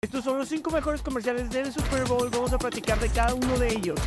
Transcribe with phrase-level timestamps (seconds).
[0.00, 2.30] Estos son los cinco mejores comerciales del Super Bowl.
[2.30, 3.98] Vamos a platicar de cada uno de ellos.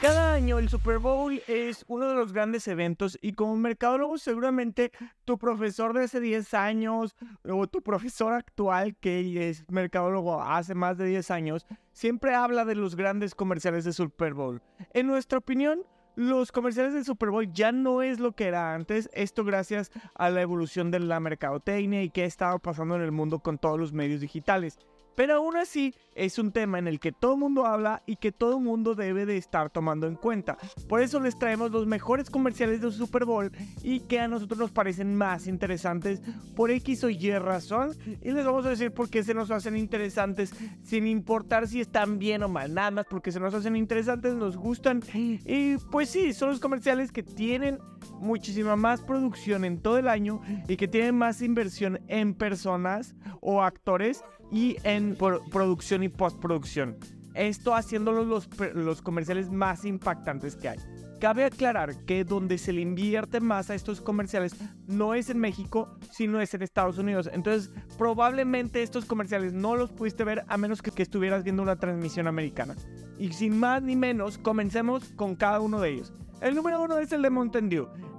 [0.00, 4.92] Cada año el Super Bowl es uno de los grandes eventos y como mercadólogo seguramente
[5.26, 7.14] tu profesor de hace 10 años
[7.44, 12.74] o tu profesor actual que es mercadólogo hace más de 10 años siempre habla de
[12.74, 14.62] los grandes comerciales de Super Bowl.
[14.94, 15.82] En nuestra opinión,
[16.16, 19.08] los comerciales del Super Bowl ya no es lo que era antes.
[19.12, 23.40] Esto gracias a la evolución de la mercadotecnia y qué estaba pasando en el mundo
[23.40, 24.78] con todos los medios digitales.
[25.16, 28.32] Pero aún así es un tema en el que todo el mundo habla y que
[28.32, 30.56] todo el mundo debe de estar tomando en cuenta.
[30.88, 33.50] Por eso les traemos los mejores comerciales del Super Bowl
[33.82, 36.20] y que a nosotros nos parecen más interesantes
[36.54, 37.92] por X o Y razón.
[38.22, 42.18] Y les vamos a decir por qué se nos hacen interesantes sin importar si están
[42.18, 42.72] bien o mal.
[42.74, 45.02] Nada más porque se nos hacen interesantes, nos gustan.
[45.14, 47.78] Y pues sí, son los comerciales que tienen
[48.20, 53.62] muchísima más producción en todo el año y que tienen más inversión en personas o
[53.62, 56.96] actores y en producción y postproducción.
[57.34, 60.78] Esto haciéndolos los, los comerciales más impactantes que hay.
[61.20, 64.54] Cabe aclarar que donde se le invierte más a estos comerciales
[64.86, 67.30] no es en México, sino es en Estados Unidos.
[67.32, 71.76] Entonces, probablemente estos comerciales no los pudiste ver a menos que, que, estuvieras viendo una
[71.76, 72.74] transmisión americana.
[73.18, 76.12] Y sin más ni menos, comencemos con cada uno de ellos.
[76.42, 77.70] El número uno es el de Mountain.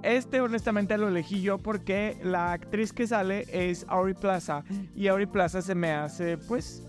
[0.02, 5.26] Este honestamente lo elegí yo porque la actriz que sale es Aubrey Plaza y Aubrey
[5.26, 6.84] Plaza se me hace pues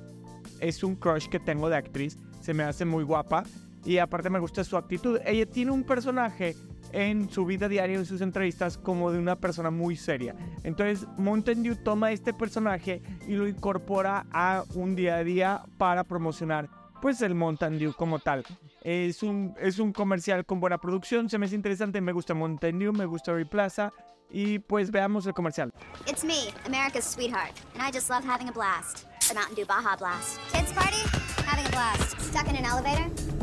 [0.60, 3.44] es un crush que tengo de actriz, se me hace muy guapa
[3.90, 5.20] y aparte me gusta su actitud.
[5.26, 6.56] Ella tiene un personaje
[6.92, 10.36] en su vida diaria, en sus entrevistas, como de una persona muy seria.
[10.64, 16.04] Entonces, Mountain Dew toma este personaje y lo incorpora a un día a día para
[16.04, 16.70] promocionar
[17.02, 18.46] pues el Mountain Dew como tal.
[18.84, 22.78] Es un, es un comercial con buena producción, se me hace interesante, me gusta Mountain
[22.78, 23.92] Dew, me gusta Replaza
[24.30, 25.74] y pues veamos el comercial.
[26.06, 29.08] It's me, America's sweetheart, and I just love having a blast.
[29.28, 30.40] The Mountain Dew Baja Blast.
[30.54, 31.02] Kids party?
[31.44, 32.22] Having a blast.
[32.22, 33.39] Stuck in an elevator?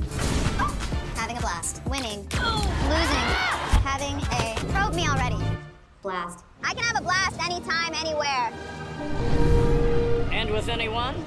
[1.26, 1.82] Having a blast.
[1.86, 2.20] Winning.
[2.86, 3.26] Losing.
[3.82, 4.54] Having a...
[4.70, 5.42] Probe me already.
[6.00, 6.44] Blast.
[6.62, 8.52] I can have a blast anytime, anywhere.
[10.30, 11.16] And with anyone?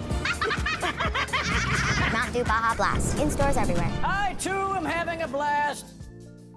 [2.14, 3.20] Mountain Dew Baja Blast.
[3.20, 3.92] In stores everywhere.
[4.02, 5.88] I too am having a blast.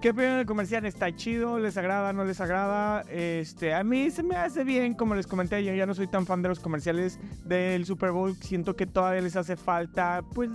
[0.01, 0.85] ¿Qué opinan del comercial?
[0.85, 1.59] ¿Está chido?
[1.59, 2.13] ¿Les agrada?
[2.13, 3.01] ¿No les agrada?
[3.09, 6.25] Este, a mí se me hace bien, como les comenté, yo ya no soy tan
[6.25, 8.37] fan de los comerciales del Super Bowl.
[8.37, 10.49] Siento que todavía les hace falta, pues,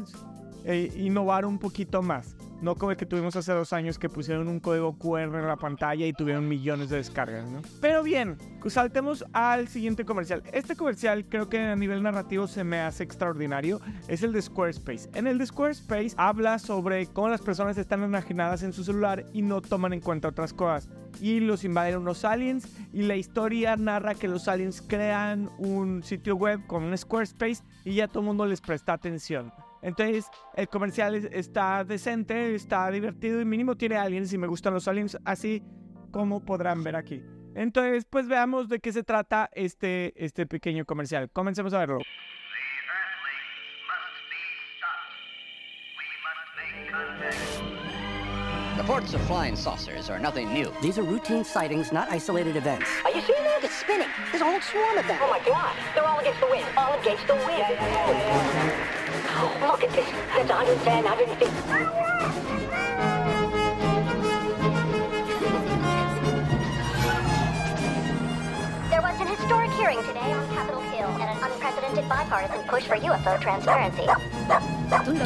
[0.65, 2.37] eh, innovar un poquito más.
[2.61, 5.57] No como el que tuvimos hace dos años que pusieron un código QR en la
[5.57, 7.63] pantalla y tuvieron millones de descargas, ¿no?
[7.81, 8.37] Pero bien,
[8.67, 10.43] saltemos al siguiente comercial.
[10.53, 13.81] Este comercial creo que a nivel narrativo se me hace extraordinario.
[14.09, 15.09] Es el de Squarespace.
[15.15, 19.43] En el de Squarespace habla sobre cómo las personas están enajenadas en su celular y
[19.43, 20.89] no toman en cuenta otras cosas.
[21.21, 26.35] Y los invaden unos aliens y la historia narra que los aliens crean un sitio
[26.35, 29.53] web con un Squarespace y ya todo el mundo les presta atención.
[29.83, 34.89] Entonces, el comercial está decente, está divertido y mínimo tiene aliens y me gustan los
[34.89, 35.63] aliens, así
[36.11, 37.23] como podrán ver aquí.
[37.55, 41.31] Entonces, pues veamos de qué se trata este, este pequeño comercial.
[41.31, 41.99] Comencemos a verlo.
[48.77, 50.73] Reports of flying saucers are nothing new.
[50.81, 52.89] These are routine sightings, not isolated events.
[53.05, 53.63] Are you seeing that?
[53.63, 54.09] It's spinning.
[54.31, 55.19] There's a whole swarm of them.
[55.21, 55.75] Oh my God!
[55.95, 56.65] They're all against the wind.
[56.77, 59.08] All against the wind.
[59.39, 60.05] Look at this.
[60.35, 61.45] That's 110, 150.
[68.91, 72.97] There was an historic hearing today on Capitol Hill and an unprecedented bipartisan push for
[72.97, 74.09] UFO transparency.
[75.05, 75.19] とに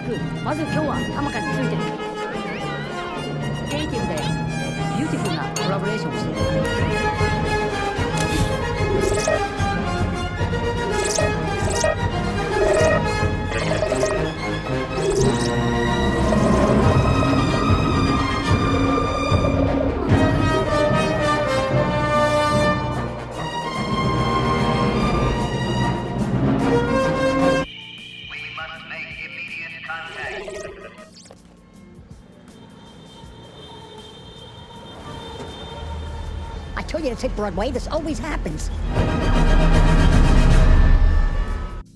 [36.92, 37.72] told you to take Broadway.
[37.72, 38.70] This always happens."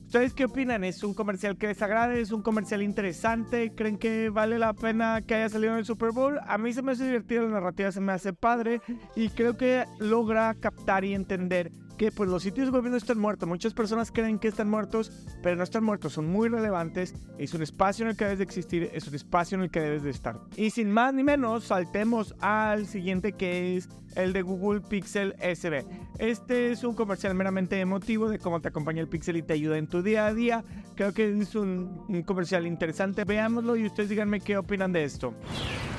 [0.07, 0.83] ¿Ustedes qué opinan?
[0.85, 2.21] ¿Es un comercial que les agrade?
[2.21, 3.75] ¿Es un comercial interesante?
[3.75, 6.39] ¿Creen que vale la pena que haya salido en el Super Bowl?
[6.47, 8.81] A mí se me hace divertido, la narrativa se me hace padre
[9.15, 13.49] y creo que logra captar y entender que pues los sitios web no están muertos.
[13.49, 15.11] Muchas personas creen que están muertos,
[15.43, 16.13] pero no están muertos.
[16.13, 17.15] Son muy relevantes.
[17.39, 18.91] Es un espacio en el que debes de existir.
[18.93, 20.39] Es un espacio en el que debes de estar.
[20.57, 25.85] Y sin más ni menos, saltemos al siguiente que es el de Google Pixel SB.
[26.19, 29.79] Este es un comercial meramente emotivo de cómo te acompaña el Pixel y te ayuda
[29.79, 30.65] en tu día a día.
[30.95, 33.25] Creo que es un, un comercial interesante.
[33.25, 35.35] Veámoslo y ustedes díganme qué opinan de esto.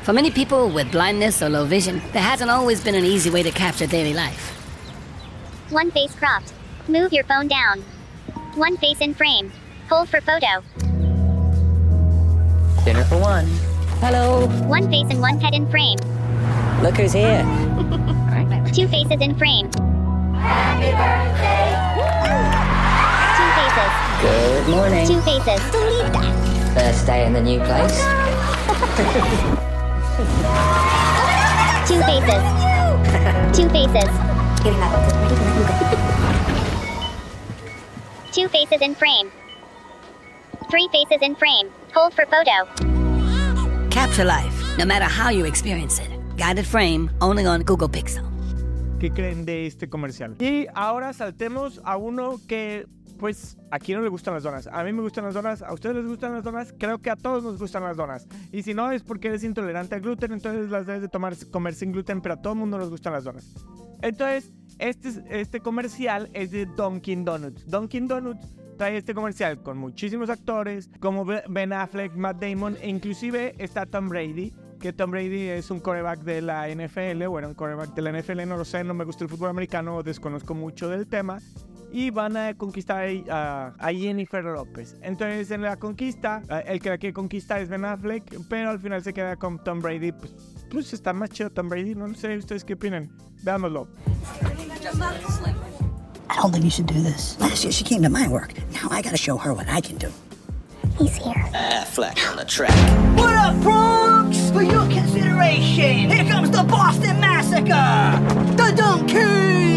[0.04, 3.44] For many people with blindness or low vision, there hasn't always been an easy way
[3.44, 4.67] to capture daily life.
[5.70, 6.54] One face cropped.
[6.88, 7.82] Move your phone down.
[8.56, 9.52] One face in frame.
[9.90, 10.64] Hold for photo.
[12.86, 13.46] Dinner for one.
[14.00, 14.48] Hello.
[14.68, 15.98] One face and one head in frame.
[16.82, 17.44] Look who's here.
[18.74, 19.70] Two faces in frame.
[20.36, 21.76] Happy birthday.
[23.36, 23.92] Two faces.
[24.22, 25.06] Good morning.
[25.06, 25.60] Two faces.
[25.72, 26.34] Delete that.
[26.76, 27.98] First day in the new place.
[31.88, 32.44] Two faces.
[33.54, 34.27] Two faces.
[38.32, 39.32] Two faces in frame.
[40.70, 41.70] Three faces in frame.
[41.94, 42.66] Hold for photo.
[43.90, 46.10] Capture life, no matter how you experience it.
[46.38, 48.24] Guided frame, only on Google Pixel.
[49.00, 50.36] ¿Qué creen de este comercial?
[50.40, 52.88] Y ahora saltemos a uno que,
[53.20, 54.68] pues, aquí no le gustan las donas.
[54.68, 57.16] A mí me gustan las donas, a ustedes les gustan las donas, creo que a
[57.16, 58.28] todos nos gustan las donas.
[58.52, 61.76] Y si no es porque eres intolerante al gluten, entonces las debes de tomar, comer
[61.76, 63.54] sin gluten, pero a todo el mundo nos gustan las donas.
[64.02, 67.66] Entonces, este, es- este comercial es de Dunkin' Donuts.
[67.70, 68.48] Dunkin' Donuts
[68.78, 73.86] trae este comercial con muchísimos actores, como Be- Ben Affleck, Matt Damon, e inclusive está
[73.88, 78.02] Tom Brady, que Tom Brady es un coreback de la NFL, bueno, un coreback de
[78.04, 81.40] la NFL, no lo sé, no me gusta el fútbol americano, desconozco mucho del tema.
[81.92, 84.96] Y van a conquistar a, a Jennifer López.
[85.02, 89.04] Entonces, en la conquista, el que la quiere conquistar es Ben Affleck, pero al final
[89.04, 90.12] se queda con Tom Brady.
[90.12, 90.34] Pues,
[90.70, 93.10] pues está más chido Tom Brady, no sé, ¿ustedes qué opinan?
[93.44, 93.88] Veámoslo.
[96.30, 97.38] I don't think you should do this.
[97.40, 98.54] Last year she came to my work.
[98.74, 100.12] Now I gotta show her what I can do.
[101.00, 101.34] He's here.
[101.54, 102.76] Affleck on the track.
[103.18, 104.52] What up, Bronx?
[104.52, 108.20] For your consideration, here comes the Boston Massacre!
[108.58, 109.77] The Dunk Kings!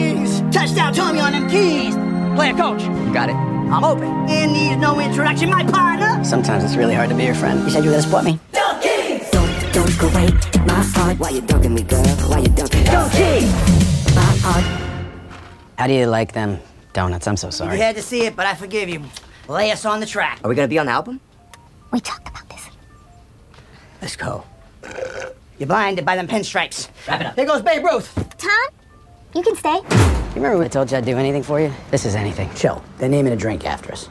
[0.50, 1.94] Touchdown, Tommy on them keys!
[2.35, 3.35] Player coach, You Got it.
[3.35, 4.08] I'm open.
[4.29, 7.62] And needs no introduction, my partner, Sometimes it's really hard to be your friend.
[7.64, 8.38] You said you were gonna support me.
[8.52, 9.31] Dunk Kings!
[9.31, 10.29] Don't, don't go away.
[10.67, 11.19] My heart.
[11.19, 12.05] Why you dunking me, girl?
[12.29, 12.85] Why you dunking?
[12.85, 13.52] Dunk Kings!
[14.14, 14.64] My heart.
[15.79, 16.58] How do you like them
[16.93, 17.26] donuts?
[17.29, 17.76] I'm so sorry.
[17.76, 19.05] You had to see it, but I forgive you.
[19.49, 20.41] Lay us on the track.
[20.43, 21.20] Are we gonna be on the album?
[21.93, 22.69] We talked about this.
[24.02, 24.44] Let's go.
[25.58, 26.88] You're blinded by them pinstripes.
[27.06, 27.35] Wrap it up.
[27.37, 28.12] Here goes Babe Ruth.
[28.37, 28.69] Tom,
[29.35, 30.20] you can stay.
[30.31, 31.73] You remember when I told you I'd do anything for you?
[31.91, 32.49] This is anything.
[32.55, 32.82] Chill.
[32.99, 34.09] They're naming a drink after us.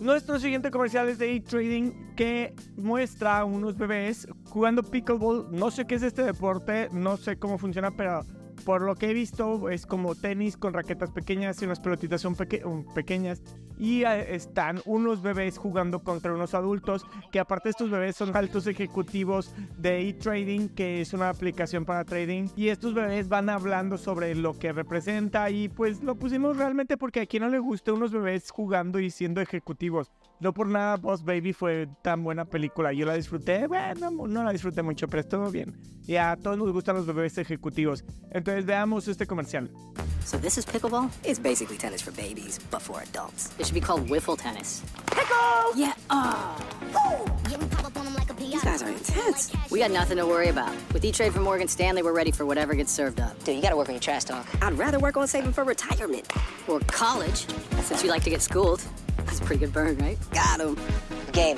[0.00, 5.46] Nuestro siguiente comercial es de E-Trading que muestra a unos bebés jugando pickleball.
[5.50, 8.24] No sé qué es este deporte, no sé cómo funciona, pero
[8.64, 12.34] por lo que he visto es como tenis con raquetas pequeñas y unas pelotitas son
[12.34, 12.62] peque-
[12.94, 13.40] pequeñas.
[13.78, 18.66] Y eh, están unos bebés jugando contra unos adultos que aparte estos bebés son altos
[18.66, 22.48] ejecutivos de E-Trading, que es una aplicación para trading.
[22.56, 27.20] Y estos bebés van hablando sobre lo que representa y pues lo pusimos realmente porque
[27.20, 30.10] a quien no le guste unos bebés jugando y siendo ejecutivos.
[30.40, 32.92] No por nada Boss Baby fue tan buena película.
[32.92, 35.74] Yo la disfruté, bueno, no la disfruté mucho, pero estuvo bien.
[36.06, 38.04] Y a todos nos gustan los bebés ejecutivos.
[38.30, 39.70] Entonces veamos este comercial.
[40.24, 41.10] So this is pickleball?
[41.22, 43.50] It's basically tennis for babies, but for adults.
[43.58, 44.82] It should be called wiffle tennis.
[45.06, 45.76] Pickle!
[45.76, 45.92] Yeah.
[46.10, 46.60] Oh.
[48.38, 49.52] These guys are intense.
[49.70, 50.74] We got nothing to worry about.
[50.92, 53.42] With E-Trade from Morgan Stanley, we're ready for whatever gets served up.
[53.44, 54.46] Dude, you gotta work on your trash talk.
[54.62, 56.30] I'd rather work on saving for retirement.
[56.68, 57.46] Or college,
[57.82, 58.82] since you like to get schooled.
[59.18, 60.18] That's a pretty good burn, right?
[60.30, 60.78] Got him.
[61.32, 61.56] Game.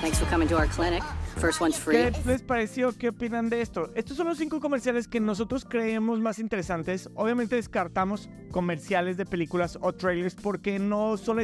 [0.00, 1.02] Thanks for coming to our clinic.
[1.36, 1.96] First one's free.
[1.96, 2.92] ¿Qué les pareció?
[2.96, 3.90] ¿Qué opinan de esto?
[3.94, 7.10] Estos son los cinco comerciales que nosotros creemos más interesantes.
[7.14, 11.38] Obviamente descartamos comerciales de películas o trailers porque no son,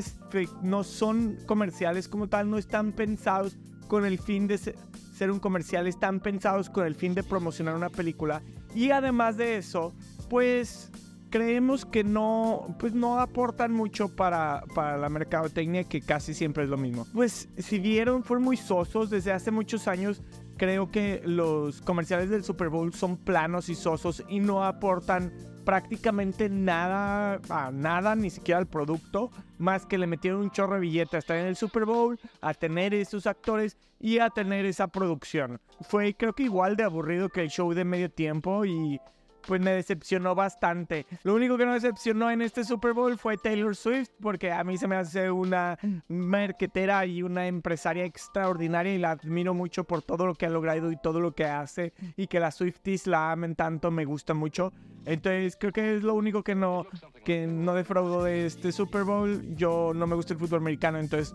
[0.62, 4.74] no son comerciales como tal, no están pensados con el fin de se-
[5.14, 8.42] ser un comercial, están pensados con el fin de promocionar una película.
[8.74, 9.92] Y además de eso,
[10.30, 10.90] pues
[11.32, 16.68] creemos que no, pues no aportan mucho para, para la mercadotecnia, que casi siempre es
[16.68, 17.06] lo mismo.
[17.14, 20.22] Pues si vieron, fueron muy sosos desde hace muchos años.
[20.58, 25.32] Creo que los comerciales del Super Bowl son planos y sosos y no aportan
[25.64, 30.80] prácticamente nada a nada, ni siquiera al producto, más que le metieron un chorro de
[30.80, 34.88] billetes a estar en el Super Bowl, a tener esos actores y a tener esa
[34.88, 35.60] producción.
[35.80, 39.00] Fue creo que igual de aburrido que el show de medio tiempo y
[39.46, 41.06] pues me decepcionó bastante.
[41.22, 44.78] Lo único que no decepcionó en este Super Bowl fue Taylor Swift, porque a mí
[44.78, 50.26] se me hace una marquetera y una empresaria extraordinaria y la admiro mucho por todo
[50.26, 53.54] lo que ha logrado y todo lo que hace y que las Swifties la amen
[53.54, 54.72] tanto, me gusta mucho.
[55.04, 56.86] Entonces creo que es lo único que no,
[57.24, 59.54] que no defraudo de este Super Bowl.
[59.56, 61.34] Yo no me gusta el fútbol americano, entonces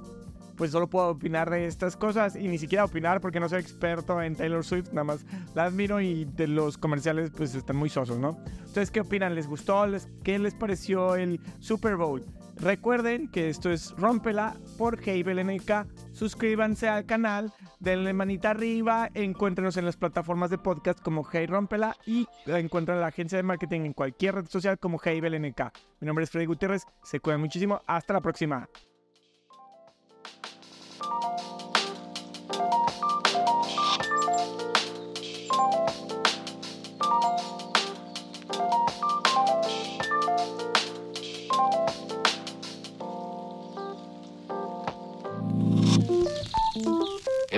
[0.58, 4.22] pues solo puedo opinar de estas cosas y ni siquiera opinar porque no soy experto
[4.22, 8.18] en Taylor Swift, nada más la admiro y de los comerciales pues están muy sosos,
[8.18, 8.38] ¿no?
[8.60, 9.36] Entonces, ¿qué opinan?
[9.36, 9.86] ¿Les gustó?
[10.24, 12.26] ¿Qué les pareció el Super Bowl?
[12.56, 15.86] Recuerden que esto es Rómpela por Heibel NK.
[16.12, 21.96] Suscríbanse al canal, denle manita arriba, encuéntrenos en las plataformas de podcast como Hey Rómpela
[22.08, 25.62] y encuentren la agencia de marketing en cualquier red social como Heibel NK.
[26.00, 28.68] Mi nombre es Freddy Gutiérrez, se cuidan muchísimo, hasta la próxima.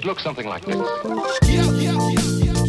[0.10, 2.29] Looks something like this.